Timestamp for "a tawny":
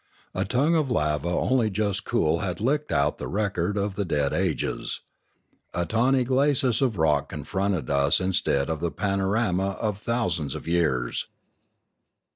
5.75-6.23